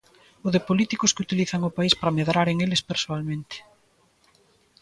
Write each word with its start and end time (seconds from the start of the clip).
O 0.45 0.47
de 0.55 0.61
políticos 0.69 1.13
que 1.15 1.23
utilizan 1.25 1.61
o 1.69 1.75
país 1.77 1.93
para 1.99 2.15
medraren 2.19 2.57
eles 2.65 2.85
persoalmente. 2.89 3.57